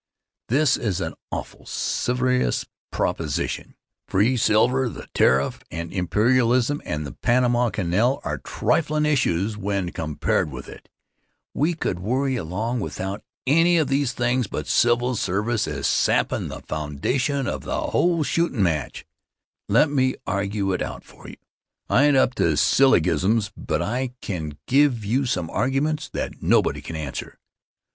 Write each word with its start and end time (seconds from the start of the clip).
This 0.47 0.77
is 0.77 0.99
an 0.99 1.13
awful 1.29 1.67
serious 1.67 2.65
proposition. 2.89 3.75
Free 4.07 4.35
silver 4.35 4.85
and 4.85 4.95
the 4.95 5.05
tariff 5.13 5.59
and 5.69 5.93
imperialism 5.93 6.81
and 6.85 7.05
the 7.05 7.11
Panama 7.11 7.69
Canal 7.69 8.19
are 8.23 8.39
triflin' 8.39 9.05
issues 9.05 9.57
when 9.57 9.91
compared 9.91 10.49
to 10.49 10.57
it. 10.57 10.89
We 11.53 11.75
could 11.75 11.99
worry 11.99 12.35
along 12.35 12.79
without 12.79 13.23
any 13.45 13.77
of 13.77 13.89
these 13.89 14.11
things, 14.13 14.47
but 14.47 14.65
civil 14.65 15.15
service 15.15 15.67
is 15.67 15.85
sappin' 15.85 16.47
the 16.47 16.61
foundation 16.63 17.45
of 17.45 17.61
the 17.61 17.79
whole 17.79 18.23
shootin' 18.23 18.63
match, 18.63 19.05
let 19.69 19.91
me 19.91 20.15
argue 20.25 20.71
it 20.73 20.81
out 20.81 21.03
for 21.03 21.27
you. 21.29 21.37
I 21.91 22.05
ain't 22.05 22.17
up 22.17 22.33
on 22.39 22.55
sillygisms, 22.57 23.51
but 23.55 23.83
I 23.83 24.13
can 24.19 24.57
give 24.65 25.05
you 25.05 25.27
some 25.27 25.51
arguments 25.51 26.09
that 26.09 26.41
nobody 26.41 26.81
can 26.81 26.95
answer. 26.95 27.37